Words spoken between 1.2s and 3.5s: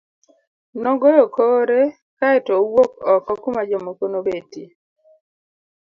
kore kae to owuok oko